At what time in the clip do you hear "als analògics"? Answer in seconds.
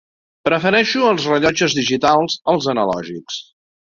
2.55-3.37